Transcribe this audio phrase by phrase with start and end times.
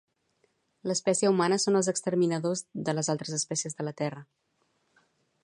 [0.91, 4.25] L'espècie humana són els exterminadors de les altres espècies de la Terra